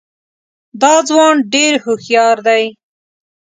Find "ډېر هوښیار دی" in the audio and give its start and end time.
1.53-2.63